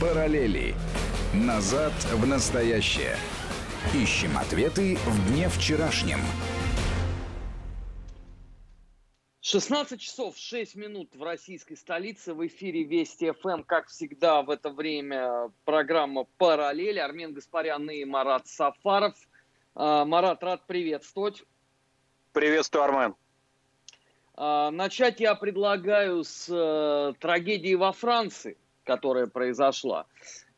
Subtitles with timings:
[0.00, 0.74] Параллели.
[1.34, 3.16] Назад в настоящее.
[3.94, 6.18] Ищем ответы в дне вчерашнем.
[9.40, 12.32] 16 часов 6 минут в российской столице.
[12.32, 13.64] В эфире Вести ФМ.
[13.64, 16.98] Как всегда в это время программа «Параллели».
[16.98, 19.14] Армен Гаспарян и Марат Сафаров.
[19.74, 21.44] А, Марат, рад приветствовать.
[22.32, 23.14] Приветствую, Армен.
[24.34, 30.06] А, начать я предлагаю с э, трагедии во Франции, которая произошла.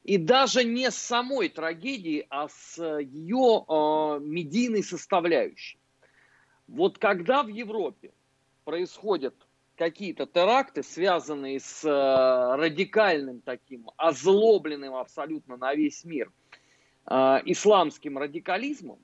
[0.03, 5.79] И даже не с самой трагедии, а с ее э, медийной составляющей.
[6.69, 8.13] Вот когда в Европе
[8.65, 9.35] происходят
[9.77, 16.31] какие-то теракты, связанные с э, радикальным таким, озлобленным абсолютно на весь мир
[17.07, 17.15] э,
[17.47, 18.99] исламским радикализмом,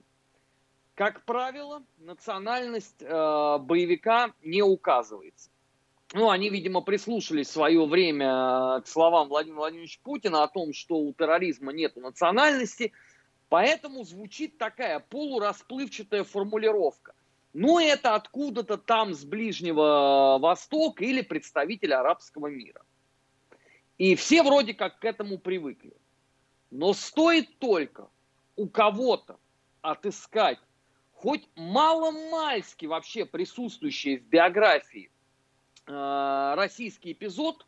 [0.95, 5.50] как правило, национальность э, боевика не указывается.
[6.13, 10.73] Ну, они, видимо, прислушались в свое время э, к словам Владимира Владимировича Путина о том,
[10.73, 12.93] что у терроризма нет национальности,
[13.49, 17.15] поэтому звучит такая полурасплывчатая формулировка.
[17.53, 22.83] Ну, это откуда-то там с Ближнего Востока или представитель арабского мира.
[23.99, 25.97] И все вроде как к этому привыкли.
[26.71, 28.09] Но стоит только
[28.57, 29.39] у кого-то
[29.81, 30.59] отыскать
[31.13, 35.11] хоть мало-мальски вообще присутствующий в биографии
[35.91, 37.67] э, российский эпизод,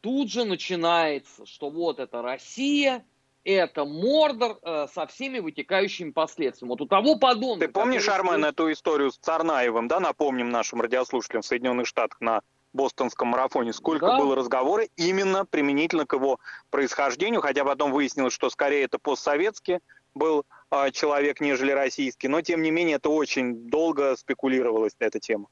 [0.00, 3.04] тут же начинается, что вот это Россия,
[3.44, 6.70] это Мордор э, со всеми вытекающими последствиями.
[6.70, 7.60] Вот у того подобного...
[7.60, 12.40] Ты помнишь, Армен, эту историю с Царнаевым, да, напомним нашим радиослушателям в Соединенных Штатах на
[12.72, 14.18] бостонском марафоне, сколько да.
[14.18, 16.38] было разговоры именно применительно к его
[16.70, 19.78] происхождению, хотя потом выяснилось, что скорее это постсоветский
[20.14, 25.20] был э, человек, нежели российский, но тем не менее это очень долго спекулировалось на эту
[25.20, 25.48] тему.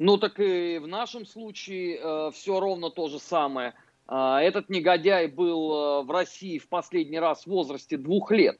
[0.00, 3.74] Ну так и в нашем случае э, все ровно то же самое.
[4.08, 8.58] Э, этот негодяй был э, в России в последний раз в возрасте двух лет,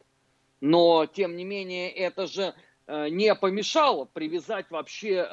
[0.60, 2.54] но тем не менее это же
[2.86, 5.26] э, не помешало привязать вообще э,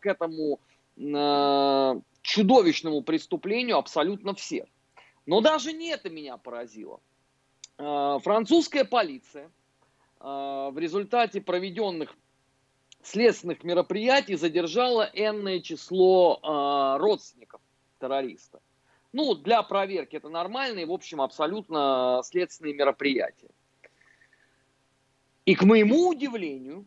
[0.02, 0.58] этому
[0.96, 4.66] э, чудовищному преступлению абсолютно всех.
[5.24, 6.98] Но даже не это меня поразило.
[7.78, 9.50] А, французская полиция
[10.18, 12.16] а, в результате проведенных
[13.06, 17.60] следственных мероприятий задержала энное число а, родственников
[18.00, 18.60] террориста.
[19.12, 23.50] Ну, для проверки это нормальные, в общем, абсолютно следственные мероприятия.
[25.44, 26.84] И к моему удивлению,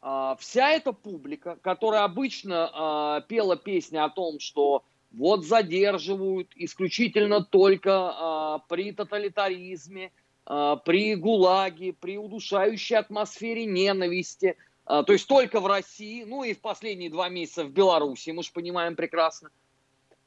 [0.00, 8.58] вся эта публика, которая обычно пела песни о том, что вот задерживают исключительно только а,
[8.68, 10.12] при тоталитаризме,
[10.44, 14.56] при ГУЛАГе, при удушающей атмосфере ненависти.
[14.88, 18.42] А, то есть только в России, ну и в последние два месяца в Беларуси, мы
[18.42, 19.50] же понимаем прекрасно.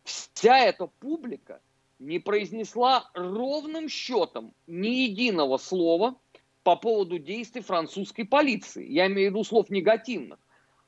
[0.04, 1.62] Вся эта публика
[1.98, 6.16] не произнесла ровным счетом ни единого слова
[6.62, 8.88] по поводу действий французской полиции.
[8.88, 10.38] Я имею в виду слов негативных.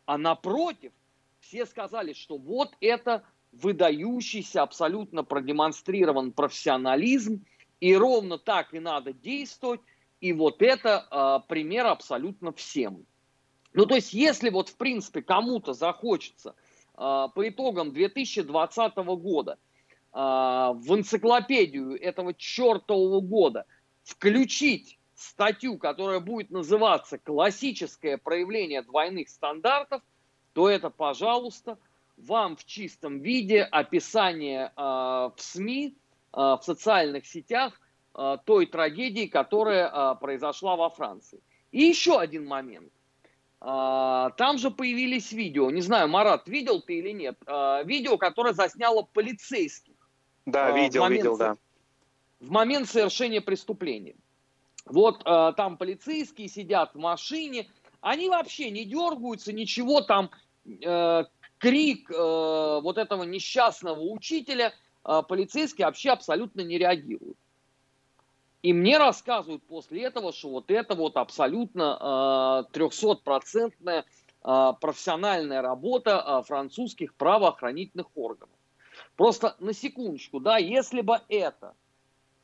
[0.05, 0.91] А напротив,
[1.39, 3.23] все сказали, что вот это
[3.53, 7.43] выдающийся, абсолютно продемонстрирован профессионализм,
[7.79, 9.81] и ровно так и надо действовать,
[10.21, 13.07] и вот это э, пример абсолютно всем.
[13.73, 16.55] Ну, то есть, если вот, в принципе, кому-то захочется
[16.95, 19.57] э, по итогам 2020 года
[20.13, 23.65] э, в энциклопедию этого чертового года
[24.03, 30.01] включить статью, которая будет называться «Классическое проявление двойных стандартов»,
[30.53, 31.79] то это, пожалуйста,
[32.17, 35.95] вам в чистом виде описание э, в СМИ,
[36.33, 37.81] э, в социальных сетях
[38.13, 41.41] э, той трагедии, которая э, произошла во Франции.
[41.71, 42.91] И еще один момент.
[43.63, 48.53] Э, там же появились видео, не знаю, Марат, видел ты или нет, э, видео, которое
[48.53, 49.93] засняло полицейских.
[50.45, 51.55] Да, э, видел, момент, видел, да.
[52.41, 54.15] В момент совершения преступления.
[54.85, 57.69] Вот там полицейские сидят в машине,
[58.01, 60.29] они вообще не дергаются, ничего там
[60.65, 61.23] э,
[61.57, 67.37] крик э, вот этого несчастного учителя полицейские вообще абсолютно не реагируют.
[68.63, 74.03] И мне рассказывают после этого, что вот это вот абсолютно трехсотпроцентная э,
[74.49, 78.55] э, профессиональная работа э, французских правоохранительных органов.
[79.15, 81.75] Просто на секундочку, да, если бы это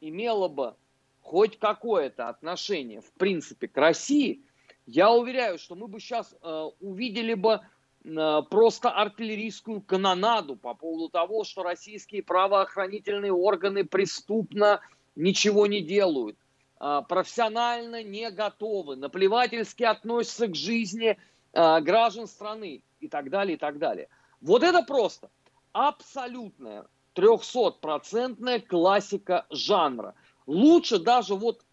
[0.02, 0.76] имело бы
[1.22, 4.44] хоть какое-то отношение, в принципе, к России,
[4.86, 7.62] я уверяю, что мы бы сейчас э, увидели бы
[8.06, 14.82] Э, просто артиллерийскую канонаду по поводу того, что российские правоохранительные органы преступно
[15.20, 16.38] ничего не делают,
[16.80, 21.18] э, профессионально не готовы, наплевательски относятся к жизни
[21.52, 24.08] э, граждан страны и так далее, и так далее.
[24.42, 25.30] Вот это просто
[25.74, 30.16] абсолютная трехсотпроцентная классика жанра.
[30.48, 31.64] Лучше даже вот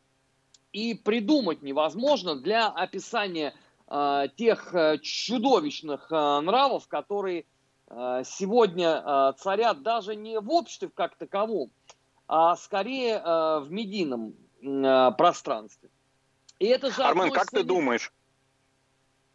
[0.72, 3.54] и придумать невозможно для описания
[3.86, 7.46] э, тех чудовищных э, нравов, которые
[7.88, 11.70] э, сегодня э, царят даже не в обществе как таковом,
[12.28, 15.90] а скорее э, в медийном э, пространстве.
[16.58, 18.12] И это же Армен, как ты думаешь?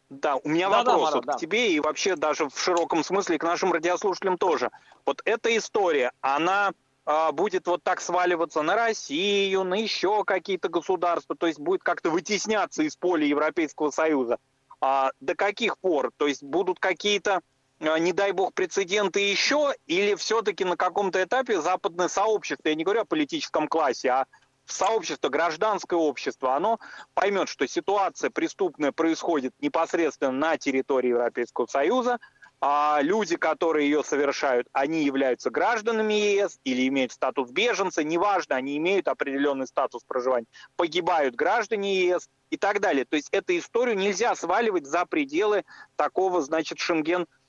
[0.09, 1.33] Да, у меня да, вопрос да, Марат, вот да.
[1.33, 4.69] к тебе и вообще даже в широком смысле к нашим радиослушателям тоже.
[5.05, 6.73] Вот эта история, она
[7.05, 12.09] а, будет вот так сваливаться на Россию, на еще какие-то государства, то есть будет как-то
[12.09, 14.37] вытесняться из поля Европейского Союза.
[14.81, 16.11] А, до каких пор?
[16.17, 17.41] То есть будут какие-то,
[17.81, 23.01] не дай бог, прецеденты еще, или все-таки на каком-то этапе западное сообщество, я не говорю
[23.01, 24.25] о политическом классе, а
[24.65, 26.79] сообщество, гражданское общество, оно
[27.13, 32.19] поймет, что ситуация преступная происходит непосредственно на территории Европейского Союза,
[32.63, 38.77] а люди, которые ее совершают, они являются гражданами ЕС или имеют статус беженца, неважно, они
[38.77, 40.45] имеют определенный статус проживания,
[40.75, 43.05] погибают граждане ЕС и так далее.
[43.05, 45.63] То есть эту историю нельзя сваливать за пределы
[45.95, 46.77] такого, значит,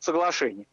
[0.03, 0.67] Шенген-соглашения.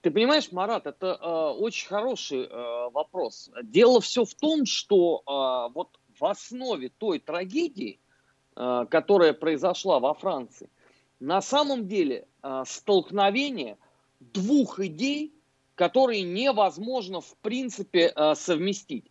[0.00, 3.50] Ты понимаешь, Марат, это э, очень хороший э, вопрос.
[3.62, 7.98] Дело все в том, что э, вот в основе той трагедии,
[8.56, 10.70] э, которая произошла во Франции,
[11.18, 13.76] на самом деле э, столкновение
[14.20, 15.34] двух идей,
[15.74, 19.10] которые невозможно в принципе э, совместить.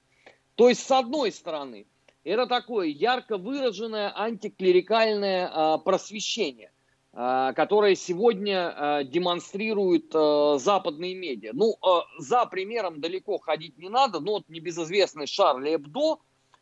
[0.56, 1.86] То есть, с одной стороны,
[2.24, 6.72] это такое ярко выраженное антиклерикальное э, просвещение
[7.18, 11.50] которое сегодня э, демонстрируют э, западные медиа.
[11.54, 11.76] Ну,
[12.20, 16.20] за примером далеко ходить не надо, но вот небезызвестный Шарль Эбдо,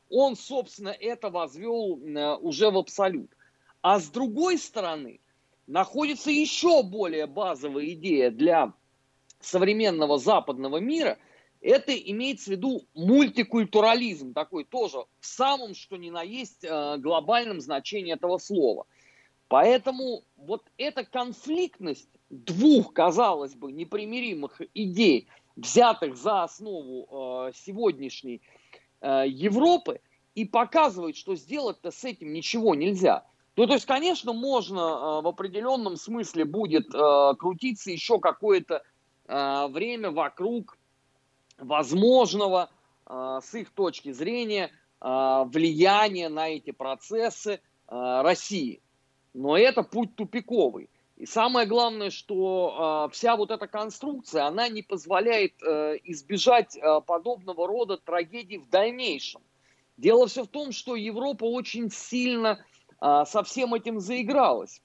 [0.09, 1.99] он, собственно, это возвел
[2.41, 3.31] уже в абсолют.
[3.81, 5.19] А с другой стороны,
[5.67, 8.71] находится еще более базовая идея для
[9.41, 11.17] современного западного мира.
[11.59, 18.13] Это имеется в виду мультикультурализм, такой тоже в самом, что ни на есть, глобальном значении
[18.13, 18.85] этого слова–
[19.47, 28.41] Поэтому вот эта конфликтность двух, казалось бы, непримиримых идей, взятых за основу э, сегодняшней
[29.01, 30.01] э, Европы,
[30.33, 33.25] и показывает, что сделать-то с этим ничего нельзя.
[33.55, 38.83] Ну, то есть, конечно, можно э, в определенном смысле будет э, крутиться еще какое-то
[39.27, 40.77] э, время вокруг
[41.57, 42.69] возможного,
[43.05, 48.81] э, с их точки зрения, э, влияния на эти процессы э, России.
[49.35, 50.89] Но это путь тупиковый.
[51.17, 57.01] И самое главное, что э, вся вот эта конструкция, она не позволяет э, избежать э,
[57.05, 59.41] подобного рода трагедий в дальнейшем.
[59.97, 62.65] Дело все в том, что Европа очень сильно
[63.01, 64.81] э, со всем этим заигралась.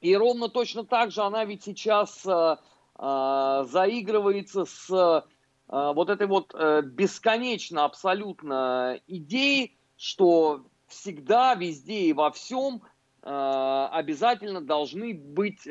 [0.00, 2.56] И ровно точно так же она ведь сейчас э,
[2.96, 5.22] э, заигрывается с э,
[5.66, 12.82] вот этой вот э, бесконечно абсолютно идеей, что всегда, везде и во всем
[13.22, 15.70] обязательно должны быть э,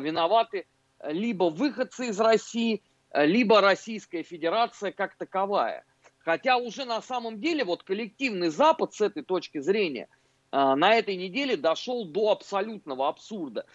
[0.00, 0.66] виноваты
[1.02, 2.82] либо выходцы из России,
[3.12, 5.84] либо Российская Федерация как таковая.
[6.18, 10.08] Хотя уже на самом деле вот коллективный Запад с этой точки зрения
[10.52, 13.66] э, на этой неделе дошел до абсолютного абсурда.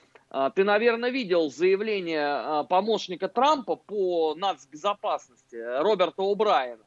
[0.56, 6.84] Ты, наверное, видел заявление помощника Трампа по нацбезопасности Роберта О'Брайена,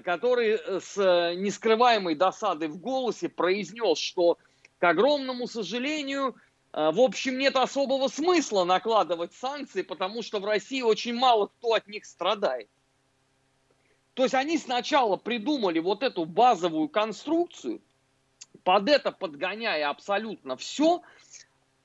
[0.00, 0.96] который с
[1.36, 4.38] нескрываемой досадой в голосе произнес, что
[4.78, 6.36] к огромному сожалению,
[6.72, 11.74] э, в общем, нет особого смысла накладывать санкции, потому что в России очень мало кто
[11.74, 12.68] от них страдает.
[14.14, 17.80] То есть они сначала придумали вот эту базовую конструкцию,
[18.64, 21.02] под это подгоняя абсолютно все,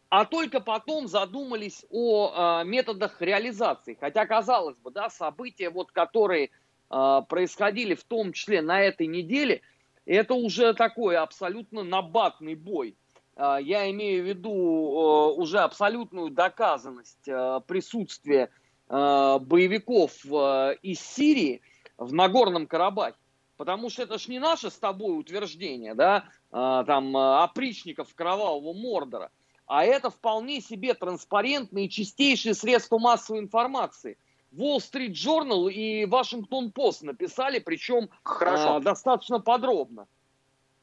[0.10, 3.98] а только потом задумались о э, методах реализации.
[4.00, 6.50] Хотя, казалось бы, да, события, вот, которые
[6.90, 9.62] э, происходили в том числе на этой неделе–
[10.06, 12.96] это уже такой абсолютно набатный бой.
[13.36, 18.50] А, я имею в виду уже абсолютную доказанность э, присутствия
[18.90, 21.62] э, боевиков из Сирии
[21.98, 23.18] в Нагорном Карабахе.
[23.56, 29.30] Потому что это ж не наше с тобой утверждение, да, там, опричников кровавого Мордора,
[29.68, 34.18] а это вполне себе транспарентные чистейшие средства массовой информации–
[34.58, 38.78] Wall Street Journal и Washington Post написали, причем Хорошо.
[38.78, 40.08] Э, достаточно подробно.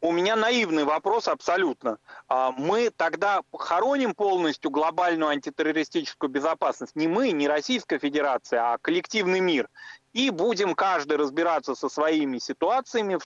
[0.03, 1.99] У меня наивный вопрос абсолютно.
[2.27, 6.97] А, мы тогда хороним полностью глобальную антитеррористическую безопасность.
[6.97, 9.69] Не мы, не Российская Федерация, а коллективный мир.
[10.15, 13.19] И будем каждый разбираться со своими ситуациями,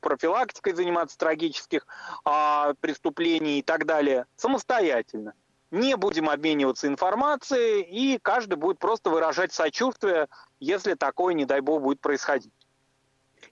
[0.00, 1.86] профилактикой заниматься трагических
[2.24, 5.34] а, преступлений и так далее самостоятельно
[5.70, 10.28] не будем обмениваться информацией, и каждый будет просто выражать сочувствие
[10.60, 12.52] если такое, не дай бог, будет происходить.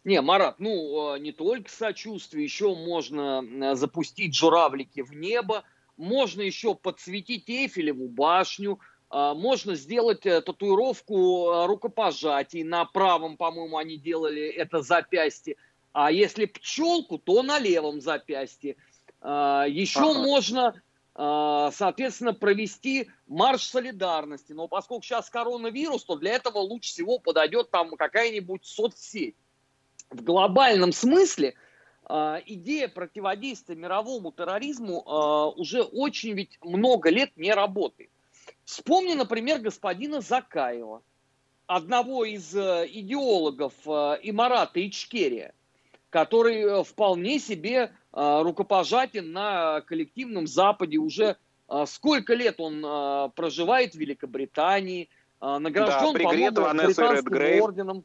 [0.05, 5.65] Не, Марат, ну, не только сочувствие, еще можно запустить журавлики в небо,
[5.97, 8.81] можно еще подсветить Эйфелеву башню,
[9.11, 12.65] можно сделать татуировку рукопожатий.
[12.65, 15.57] На правом, по-моему, они делали это запястье.
[15.93, 18.77] А если пчелку, то на левом запястье.
[19.23, 20.15] Еще ага.
[20.15, 20.83] можно
[21.17, 24.53] соответственно, провести марш солидарности.
[24.53, 29.37] Но поскольку сейчас коронавирус, то для этого лучше всего подойдет там какая-нибудь соцсеть.
[30.11, 31.55] В глобальном смысле
[32.07, 38.11] а, идея противодействия мировому терроризму а, уже очень ведь много лет не работает.
[38.65, 41.03] Вспомни, например, господина Закаева,
[41.67, 45.55] одного из э, идеологов э, Имарата Ичкерия,
[46.15, 50.99] который э, вполне себе Э, рукопожатен на коллективном Западе.
[50.99, 51.37] Уже
[51.69, 52.81] э, сколько лет он
[53.33, 55.09] проживает в Великобритании,
[55.41, 58.05] награжден, да, по-моему, британским орденом.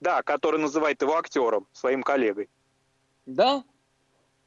[0.00, 2.50] Да, который называет его актером, своим коллегой.
[3.24, 3.64] Да,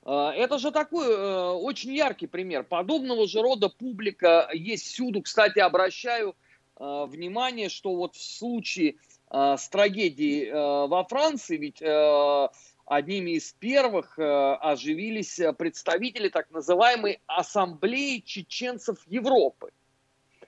[0.06, 1.08] это же такой
[1.56, 2.64] очень яркий пример.
[2.64, 5.24] Подобного же рода публика есть всюду.
[5.24, 6.36] Кстати, обращаю
[6.76, 8.98] внимание, что вот в случае
[9.30, 10.54] с трагедией э,
[10.88, 12.48] во Франции, ведь э,
[12.86, 19.72] одними из первых оживились представители так называемой Ассамблеи чеченцев Европы.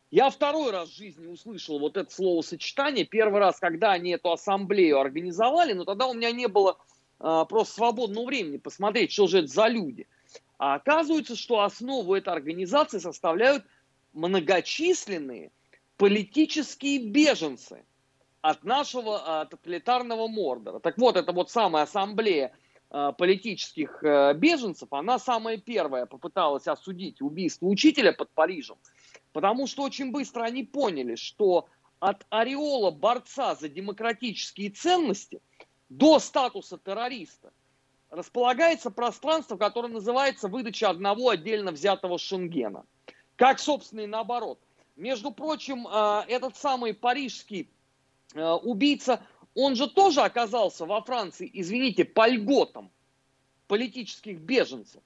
[0.10, 3.06] Я второй раз в жизни услышал вот это словосочетание.
[3.06, 6.78] Первый раз, когда они эту ассамблею организовали, но тогда у меня не было
[7.18, 10.08] просто свободного времени посмотреть, что же это за люди.
[10.58, 13.66] А оказывается, что основу этой организации составляют
[14.14, 15.52] многочисленные
[15.98, 17.84] политические беженцы–
[18.42, 20.80] от нашего а, тоталитарного Мордора.
[20.80, 22.54] Так вот, это вот самая ассамблея
[22.90, 28.78] а, политических а, беженцев, она самая первая попыталась осудить убийство учителя под Парижем,
[29.34, 31.68] потому что очень быстро они поняли, что
[32.00, 35.42] от ореола борца за демократические ценности
[35.90, 37.52] до статуса террориста
[38.10, 42.86] располагается пространство, которое называется выдача одного отдельно взятого Шенгена.
[43.36, 44.60] Как, собственно, и наоборот.
[44.96, 47.79] Между прочим, этот самый парижский Э,
[48.36, 49.22] убийца,
[49.56, 52.92] он же тоже оказался во Франции, извините, по льготам
[53.68, 55.02] политических беженцев.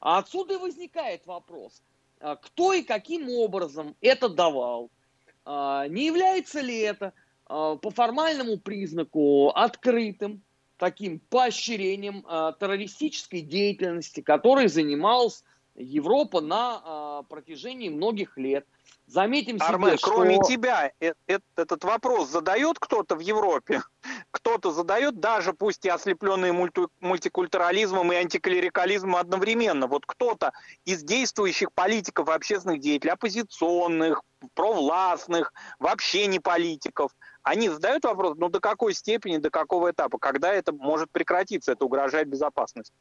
[0.00, 1.82] А отсюда и возникает вопрос,
[2.20, 4.90] э, кто и каким образом это давал,
[5.44, 7.12] э, не является ли это
[7.46, 10.40] по формальному признаку открытым
[10.76, 12.22] таким поощрением
[12.60, 15.42] террористической деятельности, которой занималась
[15.74, 18.64] Европа на протяжении многих лет–
[19.10, 20.44] Заметим Армен, себе, кроме что...
[20.44, 23.82] тебя, э, э, этот вопрос задает кто-то в Европе?
[24.30, 26.86] Кто-то задает, даже пусть и ослепленные мульти...
[27.00, 29.88] мультикультурализмом и антиклерикализмом одновременно.
[29.88, 30.52] Вот кто-то
[30.84, 34.22] из действующих политиков и общественных деятелей, оппозиционных,
[34.54, 37.10] провластных, вообще не политиков,
[37.42, 41.84] они задают вопрос, ну до какой степени, до какого этапа, когда это может прекратиться, это
[41.84, 42.94] угрожает безопасности?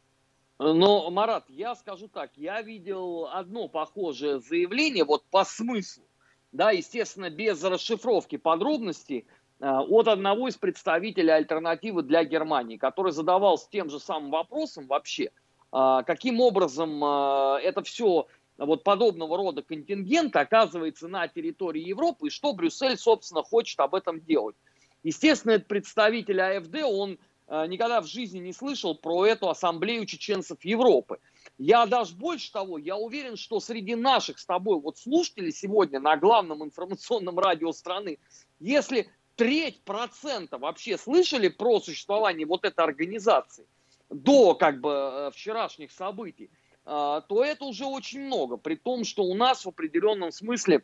[0.60, 6.04] Но, Марат, я скажу так, я видел одно похожее заявление, вот по смыслу,
[6.52, 9.26] да, естественно, без расшифровки подробностей,
[9.62, 15.32] э, от одного из представителей альтернативы для Германии, который задавался тем же самым вопросом вообще,
[15.72, 22.32] э, каким образом э, это все вот подобного рода контингент оказывается на территории Европы и
[22.32, 24.58] что Брюссель, собственно, хочет об этом делать.
[25.04, 27.18] Естественно, этот представитель АФД, он
[27.50, 31.20] никогда в жизни не слышал про эту ассамблею чеченцев Европы.
[31.58, 36.16] Я даже больше того, я уверен, что среди наших с тобой вот слушателей сегодня на
[36.16, 38.20] главном информационном радио страны,
[38.60, 43.66] если треть процента вообще слышали про существование вот этой организации
[44.10, 46.50] до как бы э, вчерашних событий,
[46.86, 48.58] э, то это уже очень много.
[48.58, 50.84] При том, что у нас в определенном смысле,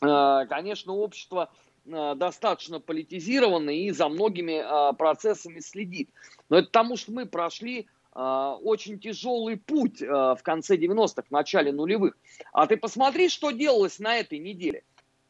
[0.00, 6.10] конечно, общество Э, достаточно политизированный и за многими э, процессами следит.
[6.48, 8.20] Но это потому, что мы прошли э,
[8.62, 12.16] очень тяжелый путь в конце 90-х, в начале нулевых.
[12.52, 14.84] А ты посмотри, что делалось на этой неделе.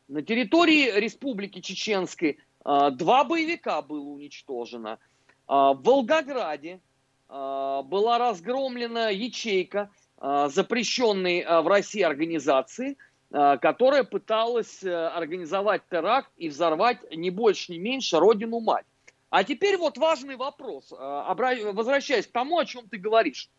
[0.08, 4.98] На территории Республики Чеченской два боевика было уничтожено.
[5.46, 6.80] В Волгограде
[7.28, 16.98] была разгромлена ячейка запрещенной в России организации– Э, которая пыталась э, организовать теракт и взорвать
[17.14, 18.86] не больше, не меньше родину-мать.
[19.30, 23.50] А теперь вот важный вопрос, э, возвращаясь к тому, о чем ты говоришь.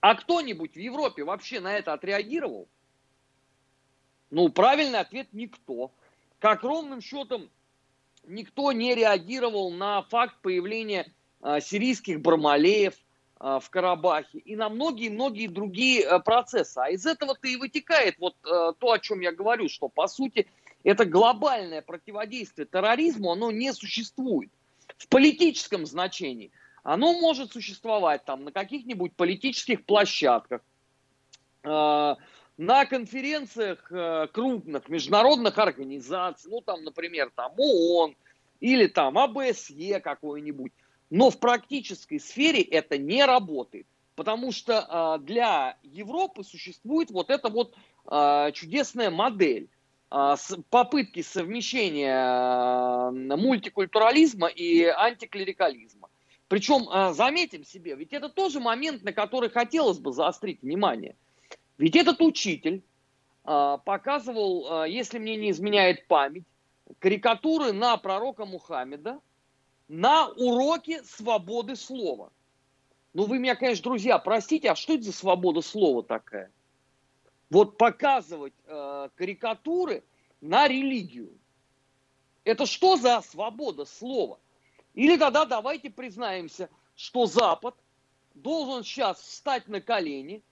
[0.00, 2.68] А кто-нибудь в Европе вообще на это отреагировал?
[4.30, 5.90] Ну, правильный ответ– никто.
[6.38, 7.50] Как ровным счетом
[8.24, 11.12] никто не реагировал на факт появления
[11.60, 13.09] сирийских бармалеев– Э,
[13.40, 16.76] в Карабахе и на многие-многие другие э, процессы.
[16.76, 20.46] А из этого-то и вытекает вот э, то, о чем я говорю, что по сути
[20.82, 24.50] Это глобальное противодействие терроризму, оно не существует.
[24.96, 30.62] В политическом значении оно может существовать там на каких-нибудь политических площадках,
[31.64, 32.14] э,
[32.58, 33.90] на конференциях
[34.32, 38.16] крупных международных организаций, ну там, например, там ООН
[38.60, 40.72] или там АБСЕ какой-нибудь.
[41.10, 47.48] Но в практической сфере это не работает, потому что э, для Европы существует вот эта
[47.48, 47.74] вот
[48.10, 49.68] э, чудесная модель
[50.12, 56.08] с, попытки совмещения мультикультурализма и антиклерикализма.
[56.48, 61.14] Причем, заметим себе, ведь это тоже момент, на который хотелось бы заострить внимание.
[61.78, 62.82] Ведь этот учитель
[63.44, 66.42] показывал, если мне не изменяет память,
[66.98, 69.20] карикатуры на пророка Мухаммеда–
[69.90, 72.30] на уроке свободы слова.
[73.12, 76.52] Ну, вы меня, конечно, друзья, простите, а что это за свобода слова такая?
[77.50, 80.04] Вот показывать э, карикатуры
[80.40, 81.32] на религию.
[82.44, 84.38] Это что за свобода слова?
[84.94, 87.74] Или тогда давайте признаемся, что Запад
[88.34, 90.44] должен сейчас встать на колени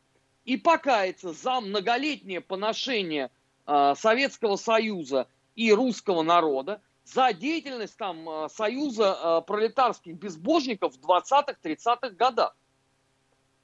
[0.44, 3.30] и покаяться за многолетнее поношение
[3.68, 11.00] э, Советского Союза и русского народа, за деятельность там э, Союза э, пролетарских безбожников в
[11.00, 12.54] 20-30-х годах.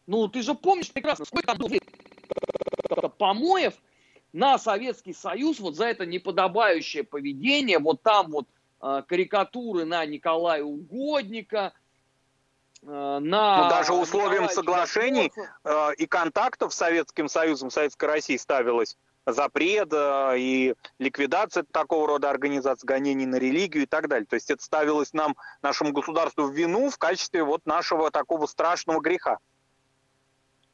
[0.07, 1.59] Ну, ты же помнишь прекрасно, сколько там
[3.19, 3.75] помоев
[4.33, 8.47] на Советский Союз вот за это неподобающее поведение, вот там вот
[8.83, 11.73] э, карикатуры на Николая Угодника,
[12.83, 13.19] на...
[13.21, 15.33] Ну, даже условием соглашений
[15.65, 19.93] э, и контактов с Советским Союзом, Советской Россией ставилось запрет
[20.37, 24.27] и ликвидация такого рода организаций, гонений на религию и так далее.
[24.27, 29.01] То есть это ставилось нам, нашему государству в вину в качестве вот нашего такого страшного
[29.01, 29.39] греха.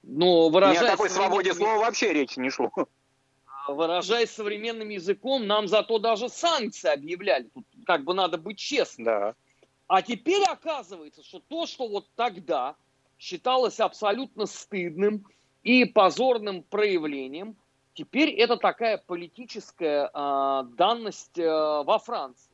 [0.02, 2.70] Но выражаясь Ни о такой свободе слова вообще речи не шло.
[3.68, 7.44] Выражаясь современным языком, нам зато даже санкции объявляли.
[7.54, 9.04] Тут как бы надо быть честным.
[9.04, 9.34] Да.
[9.86, 12.76] А теперь оказывается, что то, что вот тогда
[13.18, 15.26] считалось абсолютно стыдным
[15.62, 17.56] и позорным проявлением,
[18.00, 22.50] Теперь это такая политическая э, данность э, во Франции.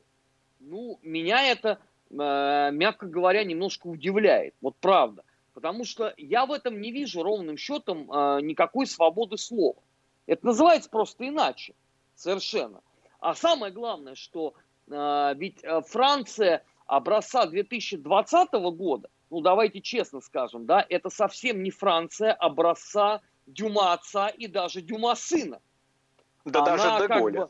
[0.59, 1.79] Ну, меня это,
[2.09, 4.55] э, мягко говоря, немножко удивляет.
[4.59, 5.23] Вот правда.
[5.53, 9.81] Потому что я в этом не вижу ровным счетом э, никакой свободы слова.
[10.25, 11.75] Это называется просто иначе.
[12.13, 12.81] Совершенно.
[13.21, 14.53] А самое главное, что
[14.91, 22.33] э, ведь Франция образца 2020 года, ну давайте честно скажем, да, это совсем не Франция
[22.33, 25.59] образца Дюма отца и даже Дюма сына.
[26.45, 27.49] Да Она даже Деголя.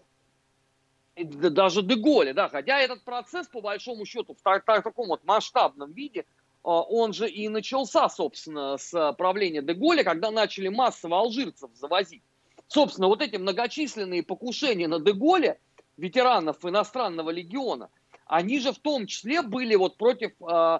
[1.15, 2.49] да, даже Деголя, да.
[2.49, 6.25] Хотя этот процесс, по большому счету, в, так, так, таком вот масштабном виде,
[6.63, 12.23] а, он же и начался, собственно, с правления Деголя, когда начали массово алжирцев завозить.
[12.67, 15.57] Собственно, вот эти многочисленные покушения на Деголя,
[15.97, 17.89] ветеранов иностранного легиона,
[18.27, 20.79] они же в том числе были вот против э,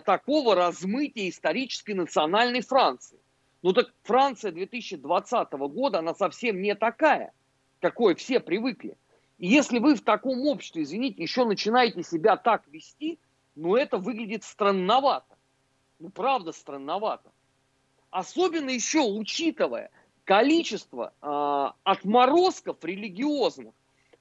[0.00, 3.18] такого размытия исторической национальной Франции.
[3.62, 7.32] Ну так Франция 2020 года, она совсем не такая,
[7.80, 8.96] какой все привыкли.
[9.38, 13.18] И если вы в таком обществе, извините, еще начинаете себя так вести,
[13.54, 15.36] ну это выглядит странновато.
[15.98, 17.30] Ну правда странновато.
[18.10, 19.90] Особенно еще учитывая
[20.24, 23.74] количество э, отморозков религиозных,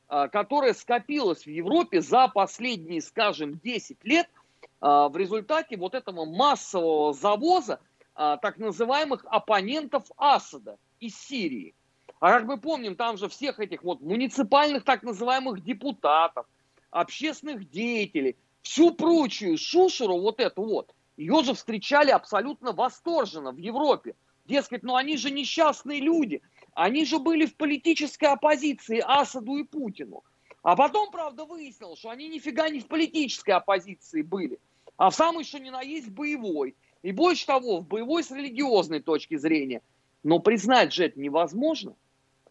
[0.10, 6.26] э, которое скопилось в Европе за последние, скажем, 10 лет э, в результате вот этого
[6.26, 7.80] массового завоза
[8.15, 11.75] а, так называемых оппонентов Асада из Сирии.
[12.19, 16.45] А как мы помним, там же всех этих вот муниципальных так называемых депутатов,
[16.91, 24.15] общественных деятелей, всю прочую шушеру вот эту вот, ее же встречали абсолютно восторженно в Европе.
[24.45, 26.41] Дескать, ну они же несчастные люди,
[26.73, 30.23] они же были в политической оппозиции Асаду и Путину.
[30.62, 34.60] А потом, правда, выяснилось, что они нифига не в политической оппозиции были,
[34.97, 36.75] а в самой что ни на есть боевой.
[37.06, 39.84] И больше того, в боевой с религиозной точки зрения.
[40.24, 41.96] Но признать же это невозможно,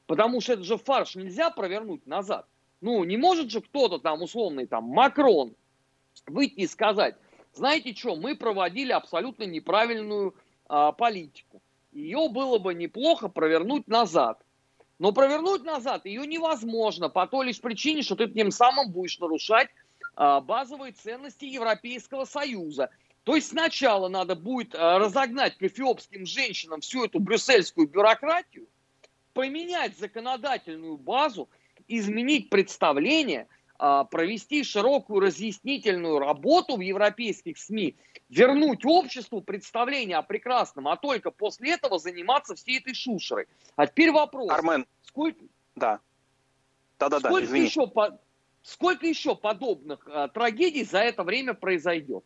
[0.07, 2.47] потому что это же фарш нельзя провернуть назад.
[2.81, 5.57] Ну, не может же кто-то там, условный там Макрон,
[6.29, 7.17] выйти и сказать,
[7.53, 10.37] знаете что, мы проводили абсолютно неправильную
[10.69, 11.61] а, политику.
[11.90, 14.40] Ее было бы неплохо провернуть назад.
[15.01, 19.71] Но провернуть назад ее невозможно по той лишь причине, что ты тем самым будешь нарушать
[20.14, 22.90] а, базовые ценности Европейского Союза.
[23.25, 28.69] То есть сначала надо будет э, разогнать к эфиопским женщинам всю эту брюссельскую бюрократию,
[29.33, 31.49] поменять законодательную базу,
[31.89, 37.97] изменить представление, а, провести широкую разъяснительную работу в европейских СМИ,
[38.29, 43.47] вернуть обществу представление о прекрасном, а только после этого заниматься всей этой шушерой.
[43.77, 44.51] А теперь вопрос.
[44.51, 45.41] Армен, сколько...
[45.75, 45.99] Да.
[46.99, 47.67] Да-да-да, сколько извини.
[47.67, 48.19] Еще по...
[48.63, 52.25] Сколько еще подобных а, трагедий за это время произойдет?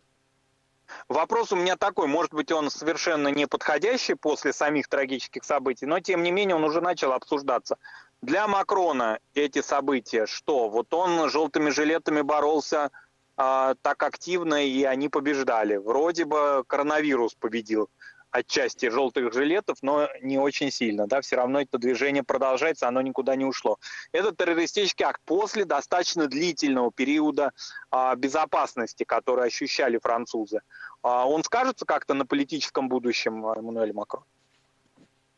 [1.08, 6.00] Вопрос у меня такой, может быть, он совершенно не подходящий после самих трагических событий, но
[6.00, 7.76] тем не менее он уже начал обсуждаться.
[8.20, 10.68] Для Макрона эти события что?
[10.68, 12.90] Вот он желтыми жилетами боролся
[13.36, 15.76] а, так активно, и они побеждали.
[15.76, 17.88] Вроде бы коронавирус победил
[18.30, 21.06] отчасти желтых жилетов, но не очень сильно.
[21.06, 21.20] Да?
[21.20, 23.78] Все равно это движение продолжается, оно никуда не ушло.
[24.12, 27.52] Это террористический акт после достаточно длительного периода
[27.90, 30.60] а, безопасности, который ощущали французы.
[31.02, 34.26] А, он скажется как-то на политическом будущем Эммануэля Макрона?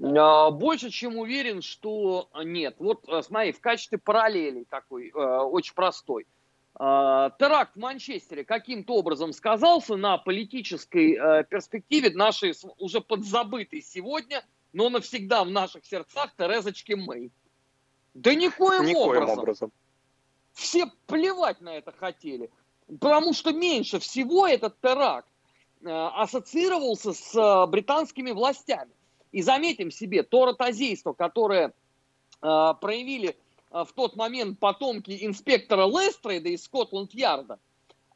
[0.02, 2.76] А, больше чем уверен, что нет.
[2.78, 6.26] Вот э, смотри, в качестве параллели такой, э, очень простой.
[6.82, 14.42] А, теракт в Манчестере каким-то образом сказался на политической э, перспективе нашей уже подзабытой сегодня,
[14.72, 17.30] но навсегда в наших сердцах Терезочки Мэй.
[18.14, 19.38] Да никоим, никоим образом.
[19.40, 19.72] образом.
[20.54, 22.50] Все плевать на это хотели.
[22.86, 25.28] Потому что меньше всего этот теракт
[25.84, 28.90] ассоциировался с британскими властями.
[29.32, 31.74] И заметим себе, то ротозейство, которое
[32.40, 33.34] э, проявили э,
[33.70, 37.58] в тот момент потомки инспектора Лестрейда из Скотланд-Ярда,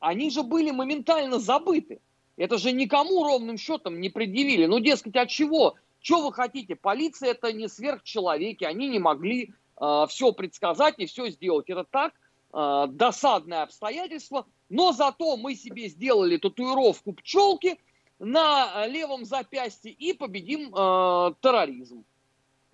[0.01, 2.01] они же были моментально забыты.
[2.37, 4.67] Это же никому ровным счетом не предъявили.
[4.67, 5.77] Ну, дескать, от чего?
[6.01, 6.75] Что вы хотите?
[6.75, 11.71] Полиция это не сверхчеловеки, они не могли э, все предсказать и все сделать.
[11.71, 12.13] Это так,
[12.53, 17.79] э, досадное обстоятельство, но зато мы себе сделали татуировку пчелки–
[18.19, 22.05] на левом запястье и победим э, терроризм.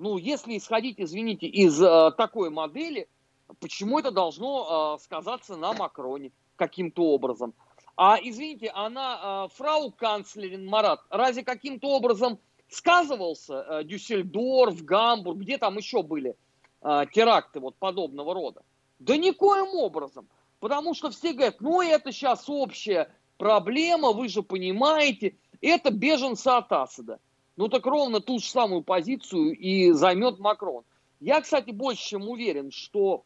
[0.01, 3.07] Ну, если исходить, извините, из э, такой модели,
[3.61, 7.53] почему это должно э, сказаться на Макроне каким-то образом?
[7.97, 12.39] А, извините, она, э, фрау канцлерин Марат, разве каким-то образом
[12.71, 16.35] сказывался э, Дюссельдорф, Гамбург, где там еще были
[16.81, 18.63] э, теракты вот подобного рода?
[19.01, 20.31] Да никоим образом.
[20.61, 26.73] Потому что все говорят, ну это сейчас общее проблема, вы же понимаете, это беженцы от
[26.73, 27.21] Асада.
[27.57, 30.85] Ну так ровно ту же самую позицию и займет Макрон.
[31.21, 33.25] Я, кстати, больше чем уверен, что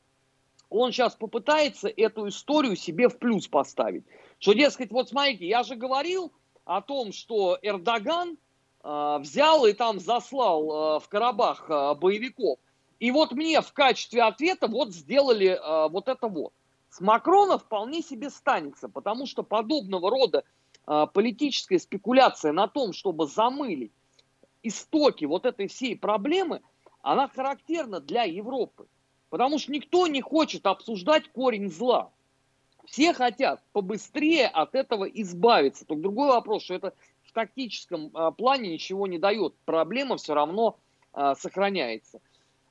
[0.69, 4.05] он сейчас попытается эту историю себе в плюс поставить.
[4.39, 6.33] Что, дескать, вот смотрите, я же говорил
[6.65, 8.37] о том, что Эрдоган
[8.83, 12.59] э, взял и там заслал э, в Карабах э, боевиков.
[12.99, 16.53] И вот мне в качестве ответа вот сделали э, вот это вот.
[16.91, 20.45] С Макрона вполне себе станется, потому что подобного рода
[20.87, 23.93] э, политическая спекуляция на том, чтобы замылить
[24.65, 26.61] истоки вот этой всей проблемы,
[27.03, 28.87] она характерна для Европы.
[29.31, 32.11] Потому что никто не хочет обсуждать корень зла.
[32.85, 35.87] Все хотят побыстрее от этого избавиться.
[35.87, 39.55] Только другой вопрос, что это в тактическом э, плане ничего не дает.
[39.65, 40.77] Проблема все равно
[41.15, 42.21] э, сохраняется.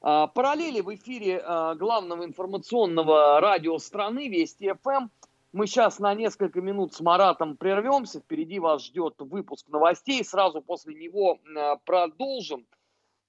[0.04, 5.08] А, параллели в эфире а, главного информационного радио страны Вести ФМ.
[5.54, 8.20] Мы сейчас на несколько минут с Маратом прервемся.
[8.20, 10.26] Впереди вас ждет выпуск новостей.
[10.26, 12.66] Сразу после него а, продолжим.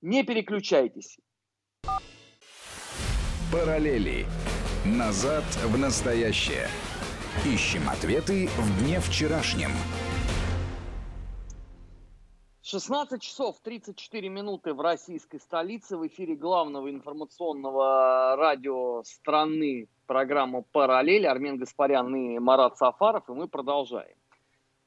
[0.01, 1.19] Не переключайтесь.
[3.53, 4.25] Параллели.
[4.87, 6.69] Назад в настоящее.
[7.45, 9.73] Ищем ответы в дне вчерашнем.
[12.63, 15.99] 16 часов 34 минуты в российской столице.
[15.99, 21.27] В эфире главного информационного радио страны программа «Параллель».
[21.27, 23.29] Армен Гаспарян и Марат Сафаров.
[23.29, 24.17] И мы продолжаем.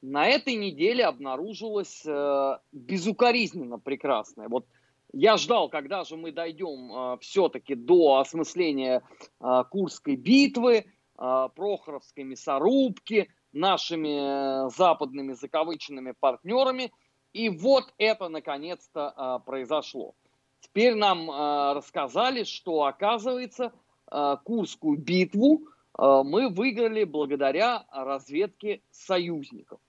[0.01, 4.47] На этой неделе обнаружилось э, безукоризненно прекрасное.
[4.47, 4.65] Вот
[5.11, 9.01] я ждал, когда же мы дойдем э, все-таки до осмысления
[9.39, 10.85] э, Курской битвы,
[11.17, 16.91] э, Прохоровской мясорубки нашими э, западными закавыченными партнерами–
[17.37, 20.15] и вот это наконец-то а, произошло.
[20.59, 23.73] Теперь нам а, рассказали, что оказывается
[24.09, 25.67] Курскую битву
[25.97, 29.79] мы выиграли благодаря разведке союзников.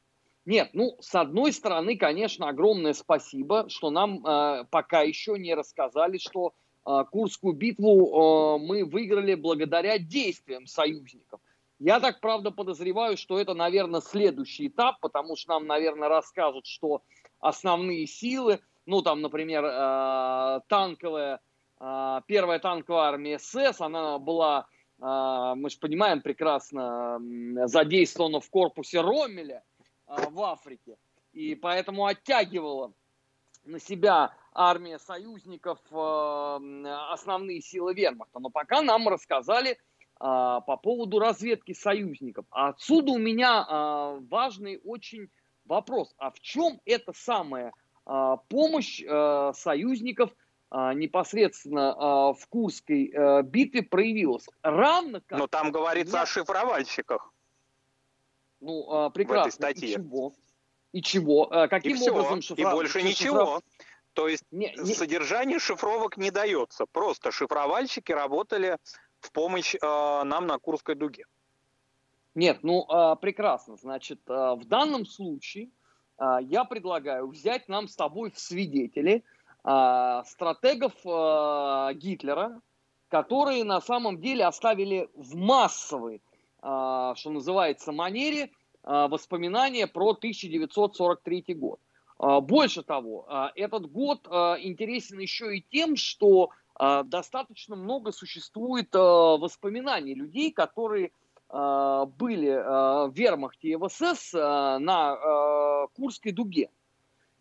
[0.49, 6.17] Нет, ну, с одной стороны, конечно, огромное спасибо, что нам э, пока еще не рассказали,
[6.17, 6.55] что
[6.87, 11.41] э, Курскую битву э, мы выиграли благодаря действиям союзников.
[11.79, 17.03] Я так, правда, подозреваю, что это, наверное, следующий этап, потому что нам, наверное, расскажут, что
[17.41, 21.39] основные силы, ну там, например, э, танковая, э,
[21.79, 24.67] первая танковая армия СС, она была,
[25.01, 27.21] э, мы же понимаем прекрасно,
[27.67, 29.63] задействована в корпусе Ромеля
[30.07, 30.97] в Африке,
[31.33, 32.93] и поэтому оттягивала
[33.65, 38.39] на себя армия союзников основные силы вермахта.
[38.41, 39.79] Но пока нам рассказали
[40.19, 42.47] по поводу разведки союзников.
[42.51, 45.29] А отсюда у меня важный очень
[45.69, 47.73] вопрос, а в чем эта самая
[48.05, 50.35] а, помощь а, союзников а,
[50.71, 54.47] непосредственно а, в Курской а, битве проявилось.
[54.63, 55.39] Равно как...
[55.39, 56.23] Но там говорится я...
[56.23, 57.33] о шифровальщиках.
[58.61, 59.45] Ну, а, прекрасно.
[59.45, 59.89] В этой статье.
[59.89, 60.33] И чего?
[60.93, 61.53] И чего?
[61.53, 62.73] А, каким и образом шифровать?
[62.73, 63.63] И больше ничего.
[64.13, 64.95] То есть не, не...
[64.95, 66.87] содержание шифровок не дается.
[66.87, 68.77] Просто шифровальщики работали
[69.21, 71.25] в помощь э, нам на Курской дуге.
[72.35, 73.77] Нет, ну э, прекрасно.
[73.77, 75.71] Значит, э, в данном случае
[76.19, 82.61] э, я предлагаю взять нам с тобой в свидетели э, стратегов э, Гитлера,
[83.09, 86.21] которые на самом деле оставили в массовой, э,
[86.63, 88.49] что называется, манере э,
[88.85, 91.81] воспоминания про 1943 год.
[92.19, 96.51] А, больше того, а, этот год а, интересен еще и тем, что
[97.07, 101.11] достаточно много существует воспоминаний людей, которые
[101.51, 106.71] были в вермахте и в СС на Курской дуге.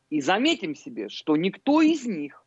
[0.10, 2.46] И заметим себе, что никто из них,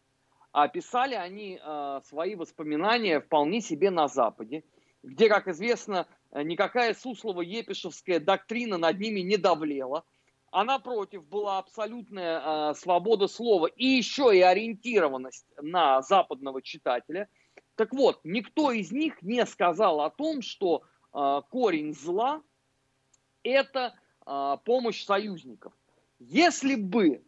[0.52, 1.60] описали они
[2.08, 4.64] свои воспоминания вполне себе на Западе,
[5.02, 10.04] где, как известно, никакая Суслова-Епишевская доктрина над ними не давлела–
[10.50, 17.28] а напротив была абсолютная э, свобода слова и еще и ориентированность на западного читателя.
[17.76, 22.42] Так вот, никто из них не сказал о том, что э, корень зла–
[23.44, 23.94] это
[24.26, 25.72] э, помощь союзников.
[26.18, 27.22] Если бы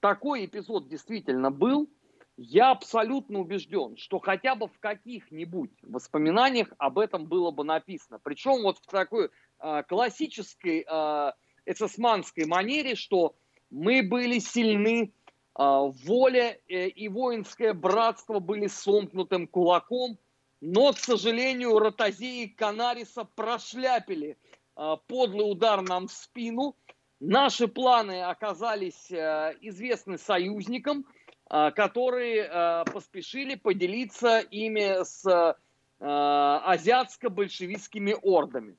[0.00, 1.88] такой эпизод действительно был,
[2.36, 8.20] я абсолютно убежден, что хотя бы в каких-нибудь воспоминаниях об этом было бы написано.
[8.22, 9.30] Причем вот в такой
[9.60, 11.32] э, классической э,
[11.66, 13.34] эсэсманской манере, что
[13.70, 15.12] мы были сильны,
[15.58, 20.16] а, воля э, и воинское братство были сомкнутым кулаком,
[20.60, 24.38] но, к сожалению, ротозеи Канариса прошляпили
[24.76, 26.76] а, подлый удар нам в спину.
[27.20, 31.04] Наши планы оказались э, известны союзникам,
[31.50, 35.56] а, которые поспешили поделиться ими с
[36.00, 38.76] азиатско-большевистскими ордами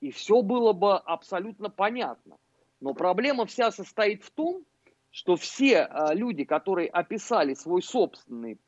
[0.00, 2.36] и все было бы абсолютно понятно.
[2.80, 4.64] Но проблема вся состоит в том,
[5.10, 8.58] что все люди, которые описали свой собственный,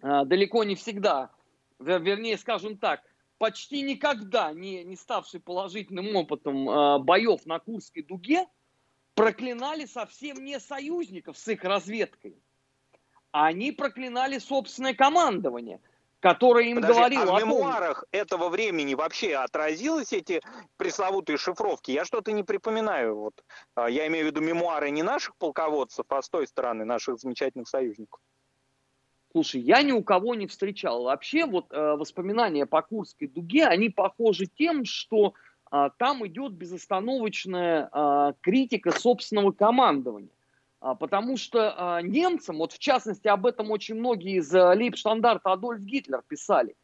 [0.00, 1.30] далеко не всегда,
[1.78, 3.02] вер, вернее, скажем так,
[3.38, 8.46] почти никогда не, не ставший положительным опытом а, боев на Курской дуге,
[9.14, 12.36] проклинали совсем не союзников с их разведкой.
[13.32, 15.80] Они проклинали собственное командование–
[16.24, 18.20] который им Подожди, говорил а в мемуарах том...
[18.22, 20.40] этого времени вообще отразились эти
[20.78, 21.90] пресловутые шифровки?
[21.90, 23.14] Я что-то не припоминаю.
[23.14, 23.44] Вот.
[23.74, 27.68] А, я имею в виду мемуары не наших полководцев, а с той стороны наших замечательных
[27.68, 28.20] союзников.
[29.34, 31.02] Слушай, я ни у кого не встречал.
[31.02, 35.34] Вообще вот э, воспоминания по Курской дуге, они похожи тем, что
[35.72, 40.30] э, там идет безостановочная э, критика собственного командования.
[40.78, 45.50] А, потому что а, немцам, вот в частности об этом очень многие из а, Лейбштандарта
[45.50, 46.76] Адольф Гитлер писали,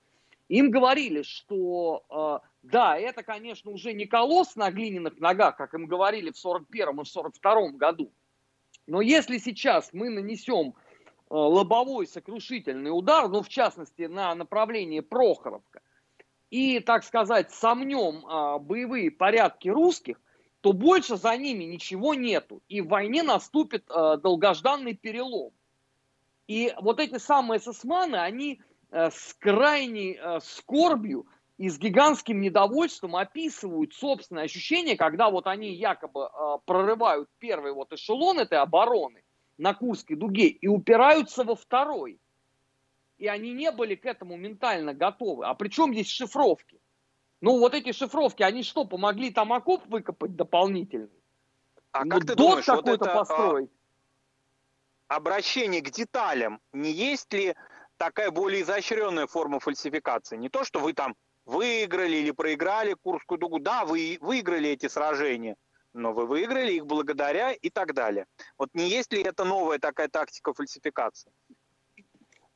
[0.48, 6.32] им говорили, что да, это, конечно, уже не колосс на глиняных ногах, как им говорили
[6.32, 8.10] в 41 и в 42 году,
[8.88, 10.74] но если сейчас мы нанесем
[11.30, 15.80] лобовой сокрушительный удар, ну, в частности, на направлении Прохоровка,
[16.50, 18.22] и, так сказать, сомнем
[18.64, 20.20] боевые порядки русских,
[20.60, 22.62] то больше за ними ничего нету.
[22.68, 25.52] И в войне наступит э, долгожданный перелом.
[26.46, 33.16] И вот эти самые эсэсманы, они э, с крайней э, скорбью и с гигантским недовольством
[33.16, 39.22] описывают собственное ощущение, когда вот они якобы э, прорывают первый вот эшелон этой обороны
[39.60, 42.18] на Курской дуге и упираются во второй.
[43.18, 45.44] И они не были к этому ментально готовы.
[45.44, 46.80] А при чем здесь шифровки?
[47.42, 51.10] Ну, вот эти шифровки, они что, помогли там окоп выкопать дополнительный?
[51.92, 53.70] А ну, как ты думаешь, вот это а, построить?
[55.08, 57.54] обращение к деталям, не есть ли
[57.96, 60.36] такая более изощренная форма фальсификации?
[60.36, 63.58] Не то, что вы там выиграли или проиграли Курскую дугу.
[63.58, 65.56] Да, вы выиграли эти сражения,
[65.92, 68.26] но вы выиграли их благодаря и так далее.
[68.58, 71.32] Вот не есть ли это новая такая тактика фальсификации?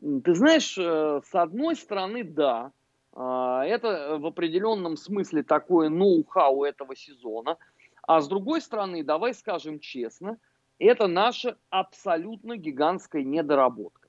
[0.01, 2.73] Ты знаешь, э, с одной стороны, да.
[3.13, 7.57] А, это в определенном смысле такое ноу-хау этого сезона.
[8.03, 10.39] А с другой стороны, давай скажем честно,
[10.79, 14.09] это наша абсолютно гигантская недоработка.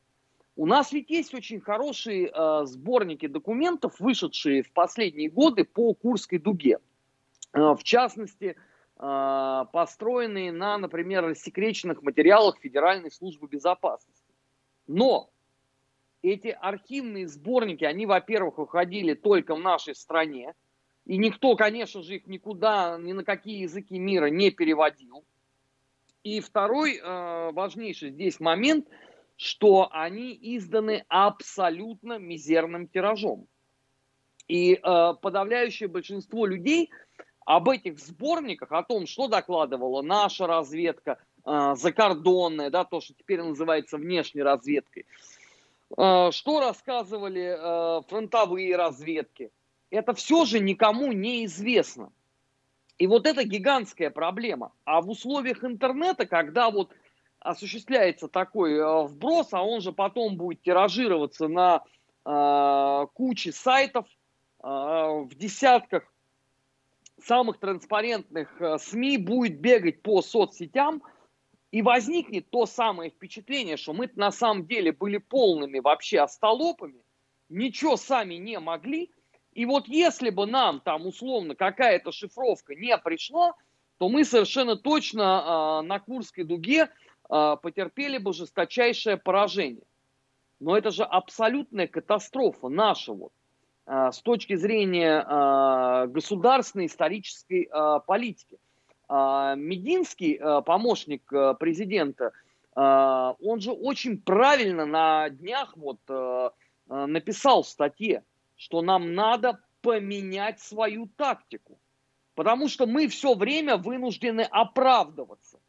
[0.57, 6.39] У нас ведь есть очень хорошие э, сборники документов, вышедшие в последние годы по Курской
[6.39, 6.79] дуге.
[7.53, 8.55] Э, в частности,
[8.97, 14.33] построенные на, например, рассекреченных материалах Федеральной службы безопасности.
[14.87, 15.29] Но
[16.21, 20.53] эти архивные сборники, они, во-первых, выходили только в нашей стране,
[21.05, 25.23] и никто, конечно же, их никуда, ни на какие языки мира не переводил.
[26.23, 28.87] И второй э, важнейший здесь момент,
[29.37, 33.47] что они изданы абсолютно мизерным тиражом.
[34.47, 36.89] И э, подавляющее большинство людей
[37.45, 43.41] об этих сборниках, о том, что докладывала наша разведка, э, закордонная, да, то, что теперь
[43.41, 45.05] называется внешней разведкой,
[45.95, 49.51] э, что рассказывали э, фронтовые разведки,
[49.91, 52.11] это все же никому не известно.
[52.97, 54.71] И вот это гигантская проблема.
[54.83, 56.91] А в условиях интернета, когда вот
[57.39, 61.83] осуществляется такой вброс, а он же потом будет тиражироваться на
[62.25, 64.07] э, куче сайтов,
[64.63, 66.11] э, в десятках
[67.25, 71.01] самых транспарентных э, СМИ будет бегать по соцсетям,
[71.71, 77.03] и возникнет то самое впечатление, что мы на самом деле были полными вообще остолопами,
[77.49, 79.11] ничего сами не могли,
[79.51, 83.53] и вот если бы нам там условно какая-то шифровка не пришла,
[83.97, 86.89] то мы совершенно точно э, на Курской дуге
[87.27, 89.85] а, потерпели бы жесточайшее поражение.
[90.59, 93.33] Но это же абсолютная катастрофа наша вот,
[93.87, 97.69] с точки зрения а, государственной исторической
[98.07, 98.57] политики.
[99.07, 101.21] Мединский, помощник
[101.59, 102.31] президента,
[102.73, 105.99] он же очень правильно на днях вот
[106.87, 108.23] написал в статье,
[108.55, 111.77] что нам надо поменять свою тактику.
[112.33, 115.59] Потому что мы все время вынуждены оправдываться.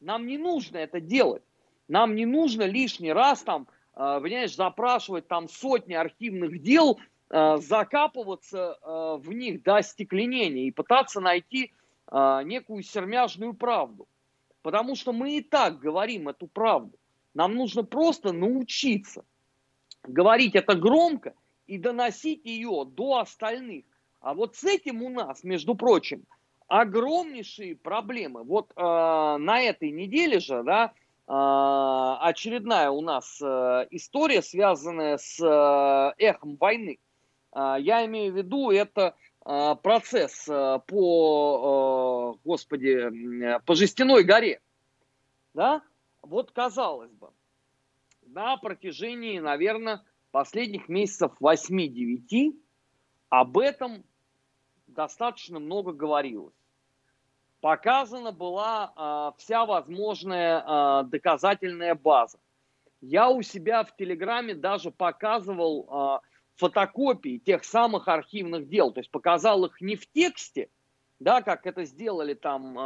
[0.00, 1.42] Нам не нужно это делать.
[1.88, 8.78] Нам не нужно лишний раз там, э, понимаешь, запрашивать там сотни архивных дел, э, закапываться
[8.80, 11.72] э, в них до остекленения и пытаться найти
[12.10, 14.08] некую сермяжную правду.
[14.62, 16.98] Потому что мы и так говорим эту правду.
[17.34, 19.24] Нам нужно просто научиться
[20.08, 21.34] говорить это громко
[21.66, 23.84] и доносить ее до остальных.
[24.20, 26.24] А вот с этим у нас, между прочим,
[26.66, 28.42] огромнейшие проблемы.
[28.42, 30.92] Вот э, на этой неделе же, да,
[31.26, 36.98] э, очередная у нас э, история, связанная с э, эхом войны.
[37.54, 44.60] Э, я имею в виду, это э, процесс э, по, господи, по Жестяной горе.
[45.54, 45.82] Да?
[46.22, 47.30] Вот казалось бы,
[48.26, 52.54] на протяжении, наверное, последних месяцев 8-9
[53.30, 54.04] об этом
[54.86, 56.54] достаточно много говорилось
[57.60, 62.38] показана была вся возможная доказательная база.
[63.00, 66.22] Я у себя в Телеграме даже показывал
[66.58, 70.68] фотокопии тех самых архивных дел, то есть показал их не в тексте,
[71.20, 72.82] да, как это сделали там э,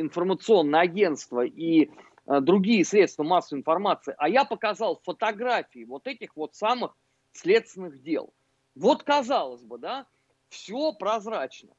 [0.00, 1.90] информационное агентство и
[2.26, 6.96] э, другие средства массовой информации, а я показал фотографии вот этих вот самых
[7.32, 8.32] следственных дел.
[8.74, 10.06] Вот казалось бы, да,
[10.48, 11.70] все прозрачно.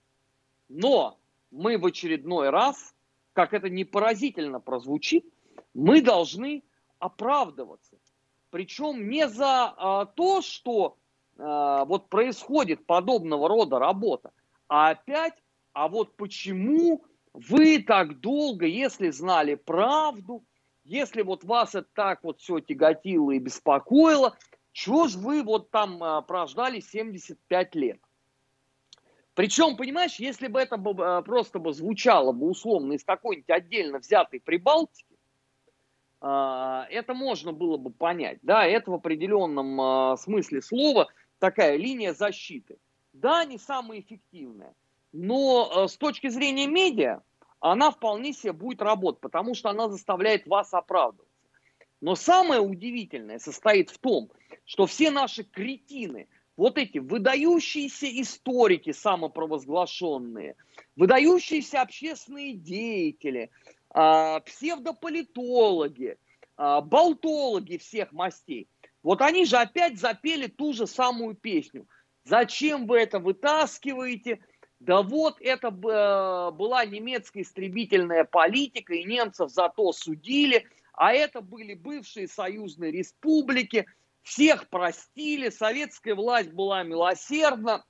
[0.69, 1.19] Но
[1.51, 2.95] мы в очередной раз,
[3.33, 5.25] как это не поразительно прозвучит,
[5.73, 6.63] мы должны
[6.99, 7.97] оправдываться.
[8.49, 10.97] Причем не за а, то, что
[11.37, 14.31] а, вот происходит подобного рода работа,
[14.67, 15.35] а опять,
[15.73, 20.43] а вот почему вы так долго, если знали правду,
[20.83, 24.37] если вот вас это так вот все тяготило и беспокоило,
[24.71, 27.99] чего же вы вот там а, прождали 75 лет?
[29.33, 33.99] Причем, понимаешь, если бы это бы, э, просто бы звучало бы условно из какой-нибудь отдельно
[33.99, 35.16] взятой Прибалтики, а,
[36.19, 38.39] это можно было бы понять.
[38.41, 41.07] Да, это в определенном а, смысле слова
[41.39, 42.77] такая линия защиты.
[43.13, 44.73] Да, не самая эффективная,
[45.11, 47.21] но э, с точки зрения медиа
[47.59, 51.25] она вполне себе будет работать, потому что она заставляет вас оправдываться.
[51.99, 54.29] Но самое удивительное состоит в том,
[54.65, 56.27] что все наши кретины–
[56.57, 60.55] вот эти выдающиеся историки самопровозглашенные,
[60.95, 63.76] выдающиеся общественные деятели, а,
[64.41, 66.17] псевдополитологи,
[66.55, 68.67] а, болтологи всех мастей,
[69.03, 71.87] вот они же опять запели ту же самую песню.
[72.23, 74.39] Зачем вы это вытаскиваете?
[74.79, 81.73] Да вот это была немецкая истребительная политика, и немцев за то судили, а это были
[81.73, 83.85] бывшие союзные республики–
[84.27, 87.85] всех простили, советская власть была милосердна,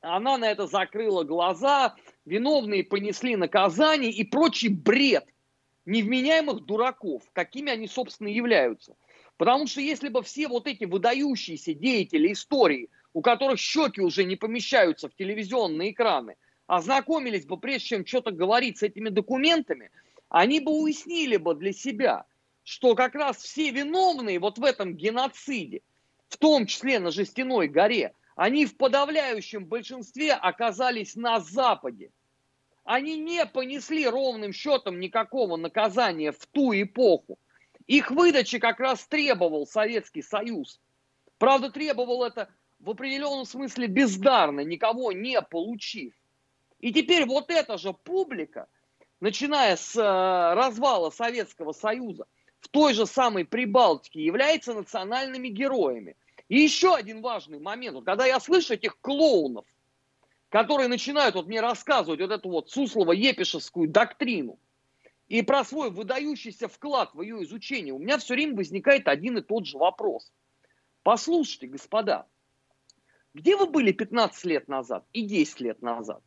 [0.00, 1.94] она на это закрыла глаза,
[2.24, 5.26] виновные понесли наказание и прочий бред
[5.86, 8.96] невменяемых дураков, какими они, собственно, являются.
[9.36, 14.36] Потому что если бы все вот эти выдающиеся деятели истории, у которых щеки уже не
[14.36, 19.90] помещаются в телевизионные экраны, ознакомились бы, прежде чем что-то говорить с этими документами,
[20.28, 22.24] они бы уяснили бы для себя–
[22.66, 25.82] что как раз все виновные вот в этом геноциде,
[26.28, 32.10] в том числе на Жестяной горе, они в подавляющем большинстве оказались на Западе.
[32.86, 37.36] Они не понесли ровным счетом никакого наказания в ту эпоху.
[37.88, 40.80] Их выдачи как раз требовал Советский Союз.
[41.38, 46.14] Правда, требовал это в определенном смысле бездарно, никого не получив.
[46.78, 48.68] И теперь вот эта же публика,
[49.18, 52.26] начиная с э, развала Советского Союза,
[52.60, 56.16] в той же самой Прибалтике является национальными героями.
[56.48, 57.96] И еще один важный момент.
[57.96, 59.64] Вот когда я слышу этих клоунов,
[60.56, 64.58] которые начинают вот мне рассказывать вот эту вот Суслово-Епишевскую доктрину
[65.28, 69.42] и про свой выдающийся вклад в ее изучение, у меня все время возникает один и
[69.42, 70.32] тот же вопрос.
[71.02, 72.24] Послушайте, господа,
[73.34, 76.22] где вы были 15 лет назад и 10 лет назад?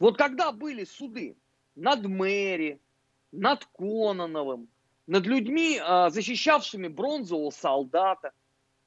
[0.00, 1.36] Вот когда были суды
[1.76, 2.80] над Мэри,
[3.30, 4.68] над Кононовым,
[5.06, 8.32] над людьми, а, защищавшими бронзового солдата,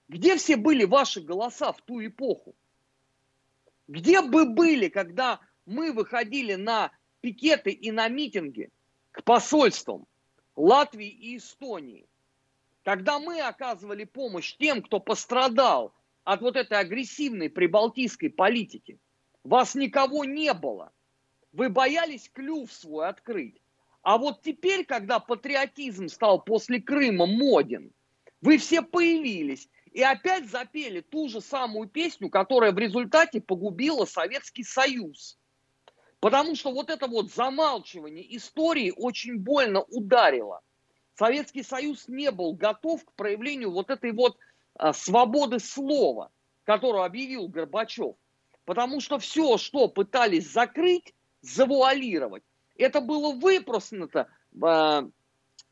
[0.09, 2.53] где все были ваши голоса в ту эпоху?
[3.88, 8.69] Где бы были, когда мы выходили на пикеты и на митинги
[9.11, 10.07] к посольствам
[10.55, 12.07] Латвии и Эстонии?
[12.84, 18.99] Когда мы оказывали помощь тем, кто пострадал от вот этой агрессивной прибалтийской политики?
[19.43, 20.91] Вас никого не было.
[21.51, 23.61] Вы боялись клюв свой открыть.
[24.01, 27.91] А вот теперь, когда патриотизм стал после Крыма моден,
[28.41, 34.63] вы все появились и опять запели ту же самую песню, которая в результате погубила Советский
[34.63, 35.37] Союз.
[36.19, 40.61] Потому что вот это вот замалчивание истории очень больно ударило.
[41.13, 44.35] Советский Союз не был готов к проявлению вот этой вот
[44.73, 46.31] а, свободы слова,
[46.63, 48.15] которую объявил Горбачев.
[48.65, 52.43] Потому что все, что пытались закрыть, завуалировать,
[52.77, 54.27] это было выпроснуто
[54.59, 55.07] а,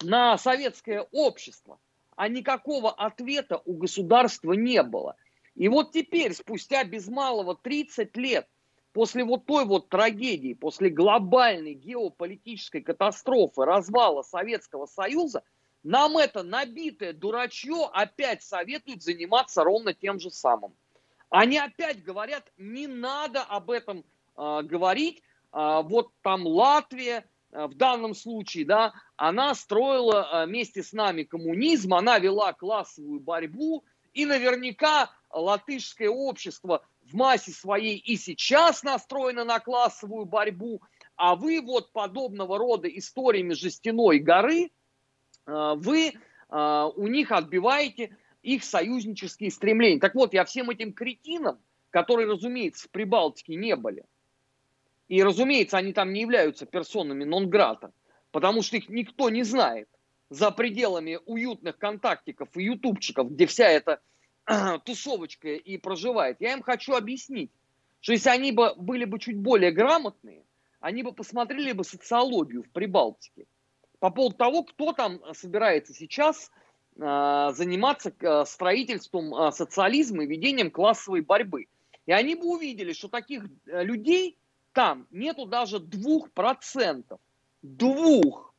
[0.03, 1.80] на советское общество–
[2.22, 5.15] а никакого ответа у государства не было.
[5.55, 8.47] И вот теперь, спустя без малого 30 лет,
[8.93, 15.41] после вот той вот трагедии, после глобальной геополитической катастрофы, развала Советского Союза,
[15.82, 20.76] нам это набитое дурачье опять советуют заниматься ровно тем же самым.
[21.32, 24.05] Они опять говорят, не надо об этом
[24.38, 25.24] э, говорить.
[25.53, 31.93] Э, вот там Латвия, в данном случае, да, она строила э, вместе с нами коммунизм,
[31.93, 33.84] она вела классовую борьбу,
[34.14, 40.82] и наверняка латышское общество в массе своей и сейчас настроено на классовую борьбу,
[41.16, 44.72] а вы вот подобного рода историями жестяной горы,
[45.45, 46.14] э, вы
[46.54, 50.02] у них отбиваете их союзнические стремления.
[50.02, 51.60] Так вот, я всем этим кретинам,
[51.91, 54.04] которые, разумеется, в Прибалтике не были,
[55.12, 57.91] и, разумеется, они там не являются персонами нон-грата,
[58.32, 59.89] потому что их никто не знает
[60.30, 63.99] за пределами уютных контактиков и ютубчиков, где вся эта
[64.86, 66.38] тусовочка и проживает.
[66.39, 67.51] Я им хочу объяснить,
[67.99, 70.45] что если они бы были бы чуть более грамотные,
[70.80, 73.47] они бы посмотрели бы социологию в Прибалтике
[73.99, 76.49] по поводу того, кто там собирается сейчас
[76.95, 81.68] э, заниматься э, строительством э, социализма и ведением классовой борьбы.
[82.05, 84.38] И они бы увидели, что таких э, людей
[84.74, 87.19] там нету даже двух процентов.
[87.61, 88.53] Двух.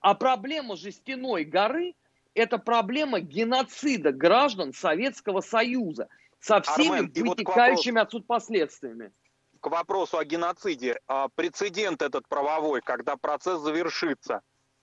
[0.00, 1.94] А проблема жестяной горы–
[2.34, 6.08] это проблема геноцида граждан Советского Союза
[6.40, 9.12] со всеми Армен, вытекающими вот отсюда последствиями.
[9.60, 10.98] К вопросу о геноциде.
[11.06, 14.40] А, прецедент этот правовой, когда процесс завершится,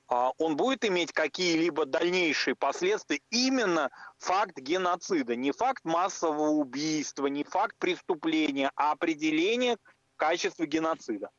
[0.07, 3.89] а, он будет иметь какие-либо дальнейшие последствия именно
[4.19, 9.77] факт геноцида, не факт массового убийства, не факт преступления, а определение
[10.17, 11.29] качестве геноцида?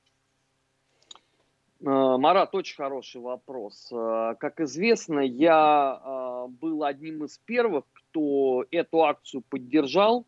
[1.81, 3.89] Э, Марат, очень хороший вопрос.
[3.93, 10.27] Э, как известно, я э, был одним из первых, кто эту акцию поддержал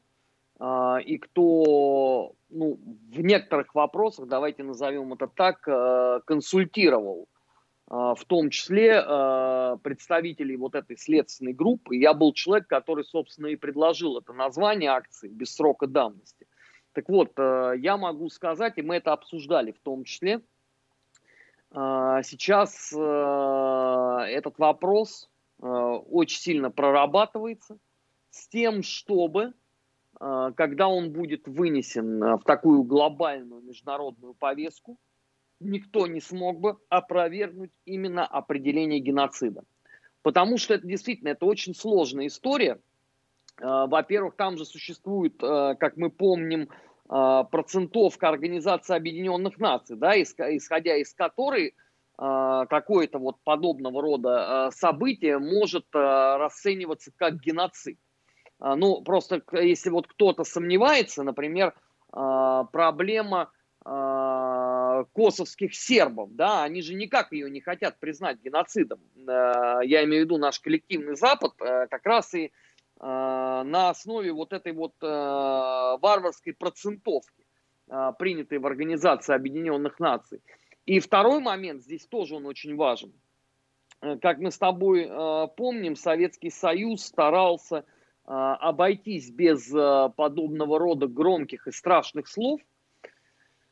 [1.07, 2.79] и кто ну,
[3.15, 5.63] в некоторых вопросах, давайте назовем это так,
[6.27, 7.29] консультировал,
[7.87, 9.01] в том числе
[9.83, 11.97] представителей вот этой следственной группы.
[11.97, 16.47] Я был человек, который, собственно, и предложил это название акции без срока давности.
[16.93, 20.41] Так вот, э, я могу сказать, и мы это обсуждали в том числе,
[21.71, 25.29] э, сейчас э, этот вопрос
[25.63, 27.77] очень сильно прорабатывается
[28.31, 29.53] с тем, чтобы,
[30.19, 34.97] когда он будет вынесен в такую глобальную международную повестку,
[35.61, 39.65] никто не смог бы опровергнуть именно определение геноцида.
[40.23, 42.81] Потому что это действительно это очень сложная история–
[43.61, 46.69] во-первых, там же существует, э, как мы помним,
[47.09, 51.75] э, процентовка Организации Объединенных Наций, да, исходя из которой
[52.23, 57.99] какое-то вот подобного рода событие может расцениваться как геноцид.
[58.59, 61.73] Ну, просто если вот кто-то сомневается, например,
[62.11, 63.51] проблема
[63.85, 69.01] э, косовских сербов, да, они же никак ее не хотят признать геноцидом.
[69.17, 72.53] Э, я имею в виду наш коллективный Запад, э, как раз и
[73.01, 77.47] на основе вот этой вот варварской процентовки,
[78.19, 80.43] принятой в Организации Объединенных Наций.
[80.87, 83.13] И второй момент, здесь тоже он очень важен.
[84.21, 85.11] Как мы с тобой
[85.57, 87.85] помним, Советский Союз старался
[88.25, 89.69] обойтись без
[90.15, 92.61] подобного рода громких и страшных слов,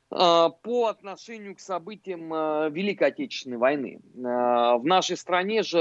[0.08, 2.30] по отношению к событиям
[2.72, 4.00] Великой Отечественной войны.
[4.14, 5.78] В нашей стране же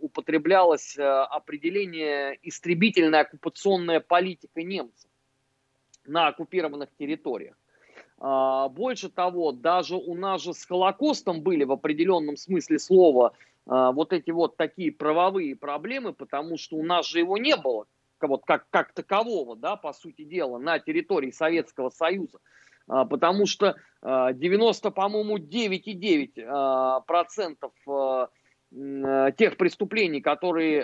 [0.00, 5.10] употреблялось определение истребительная оккупационная политика немцев
[6.06, 7.56] на оккупированных территориях.
[8.18, 13.32] Больше того, даже у нас же с Холокостом были в определенном смысле слова
[13.66, 17.86] вот эти вот такие правовые проблемы, потому что у нас же его не было
[18.28, 22.38] вот как, как такового, да, по сути дела, на территории Советского Союза.
[22.88, 27.72] А, потому что 90, а, по-моему, 9,9 а, процентов
[28.72, 30.82] тех преступлений, которые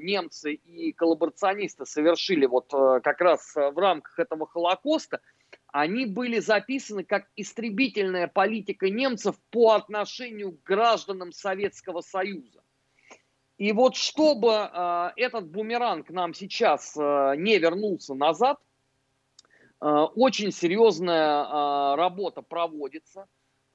[0.00, 5.20] немцы и коллаборационисты совершили вот как раз в рамках этого Холокоста,
[5.72, 12.62] они были записаны как истребительная политика немцев по отношению к гражданам Советского Союза.
[13.58, 18.60] И вот чтобы э, этот бумеранг нам сейчас э, не вернулся назад,
[19.80, 23.26] э, очень серьезная э, работа проводится.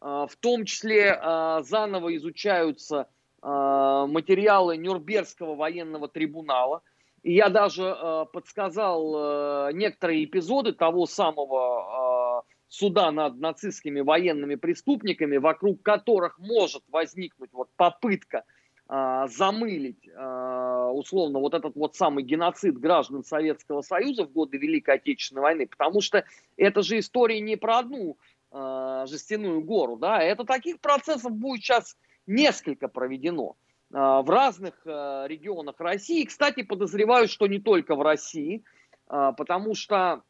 [0.03, 3.07] Э, в том числе э, заново изучаются
[3.41, 6.81] э, материалы Нюрнбергского военного трибунала.
[7.23, 16.37] И я даже подсказал некоторые эпизоды того самого суда над нацистскими военными преступниками, вокруг которых
[16.37, 18.43] может возникнуть вот попытка
[18.89, 24.95] а, замылить а, условно вот этот вот самый геноцид граждан Советского Союза в годы Великой
[24.95, 26.25] Отечественной войны, потому что
[26.57, 28.17] это же история не про одну
[28.53, 31.97] э, жестяную гору, да, это таких процессов будет сейчас
[32.27, 33.55] несколько проведено
[33.91, 36.23] э, в разных э, регионах России.
[36.23, 38.63] Кстати, подозреваю, что не только в России,
[39.09, 40.21] э, потому что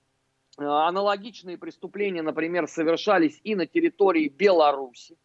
[0.55, 5.17] аналогичные преступления, например, совершались и на территории Беларуси,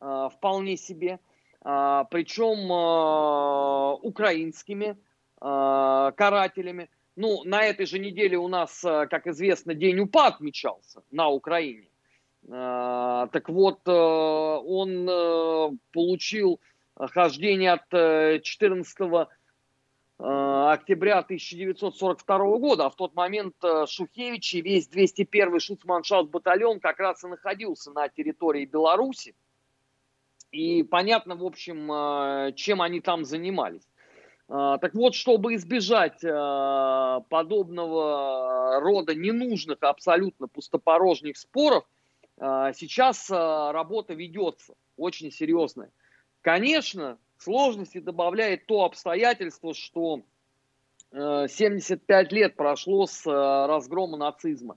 [0.00, 1.18] э, вполне себе.
[1.64, 4.96] А, причем а, украинскими
[5.40, 6.90] а, карателями.
[7.14, 11.88] Ну, на этой же неделе у нас, как известно, День УПА отмечался на Украине.
[12.48, 16.60] Так вот, он получил
[16.96, 19.28] хождение от 14
[20.18, 23.54] октября 1942 года, а в тот момент
[23.86, 29.34] Шухевич и весь 201-й шуцманшафт батальон как раз и находился на территории Беларуси.
[30.52, 33.88] И понятно, в общем, э, чем они там занимались.
[34.48, 41.84] Э, так вот, чтобы избежать э, подобного рода ненужных, абсолютно пустопорожних споров,
[42.74, 45.90] сейчас работа ведется очень серьезная.
[46.40, 50.22] Конечно, сложности добавляет то обстоятельство, что
[51.12, 54.76] 75 лет прошло с разгрома нацизма.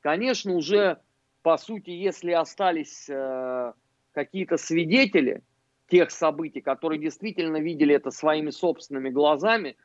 [0.00, 1.00] Конечно, уже,
[1.42, 3.10] по сути, если остались
[4.12, 5.42] какие-то свидетели
[5.92, 9.76] тех событий, которые действительно видели это своими собственными глазами,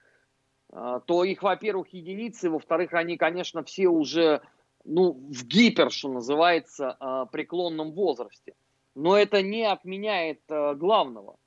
[0.70, 4.42] а, то их, во-первых, единицы, во-вторых, они, конечно, все уже
[4.88, 8.54] ну, в гипер, что называется, а, преклонном возрасте.
[8.96, 11.38] Но это не отменяет а, главного,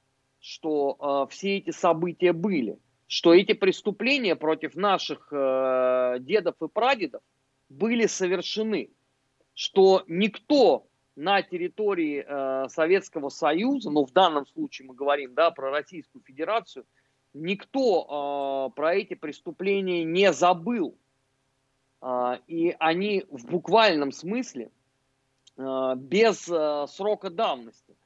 [0.41, 7.21] что все эти события были, что эти преступления против наших дедов и прадедов
[7.69, 8.89] были совершены,
[9.53, 12.25] что никто на территории
[12.71, 16.87] Советского Союза, но в данном случае мы говорим да, про Российскую Федерацию,
[17.35, 20.97] никто про эти преступления не забыл.
[22.03, 24.71] Э, и они в буквальном смысле
[25.57, 27.97] э, без э, срока давности.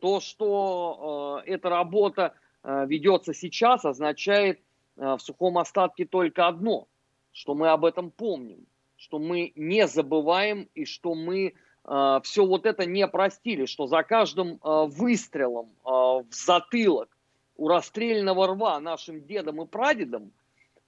[0.00, 2.34] То, что эта работа
[2.64, 4.58] ведется сейчас, означает
[4.96, 6.88] в сухом остатке только одно,
[7.30, 12.66] что мы об этом помним, что мы не забываем и что мы а, все вот
[12.66, 17.08] это не простили, что за каждым а, выстрелом а, в затылок
[17.56, 20.32] у расстрельного рва нашим дедам и прадедам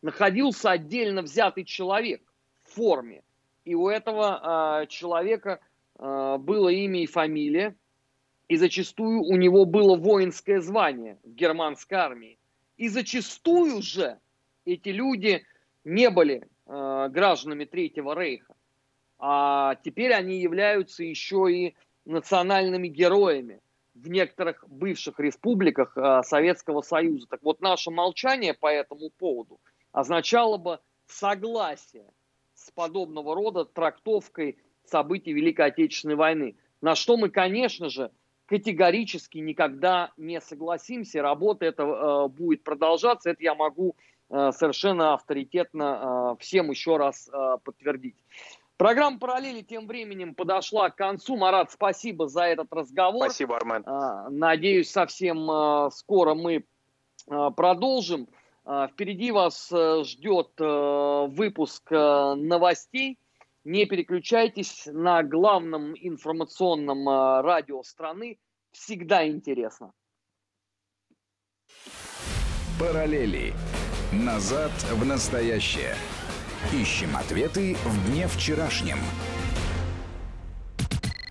[0.02, 2.22] находился отдельно взятый человек
[2.74, 3.22] форме.
[3.64, 5.60] И у этого человека
[5.98, 7.74] было имя и фамилия,
[8.48, 12.38] и зачастую у него было воинское звание в германской армии.
[12.76, 14.18] И зачастую же
[14.66, 15.44] эти люди
[15.84, 18.54] не были гражданами Третьего Рейха
[19.26, 23.62] а теперь они являются еще и национальными героями
[23.94, 27.26] в некоторых бывших республиках э, Советского Союза.
[27.30, 29.60] Так вот, наше молчание по этому поводу
[29.92, 32.04] означало бы согласие
[32.64, 36.56] с подобного рода трактовкой событий Великой Отечественной войны.
[36.80, 38.10] На что мы, конечно же,
[38.46, 41.22] категорически никогда не согласимся.
[41.22, 43.30] Работа эта э, будет продолжаться.
[43.30, 43.96] Это я могу
[44.30, 48.16] э, совершенно авторитетно э, всем еще раз э, подтвердить.
[48.76, 51.36] Программа «Параллели» тем временем подошла к концу.
[51.36, 53.26] Марат, спасибо за этот разговор.
[53.26, 53.84] Спасибо, Армен.
[53.86, 56.64] Э, надеюсь, совсем э, скоро мы
[57.30, 58.28] э, продолжим.
[58.64, 63.18] Э, впереди вас э, ждет э, выпуск э, новостей.
[63.64, 68.38] Не переключайтесь на главном информационном радио страны.
[68.72, 69.92] Всегда интересно.
[72.78, 73.54] Параллели.
[74.12, 75.94] Назад в настоящее.
[76.74, 78.98] Ищем ответы в дне вчерашнем.